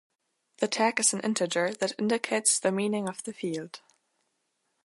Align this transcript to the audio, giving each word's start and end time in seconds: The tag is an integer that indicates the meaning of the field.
The 0.57 0.67
tag 0.67 0.99
is 0.99 1.13
an 1.13 1.19
integer 1.19 1.75
that 1.75 1.93
indicates 1.99 2.57
the 2.57 2.71
meaning 2.71 3.07
of 3.07 3.21
the 3.21 3.33
field. 3.33 3.81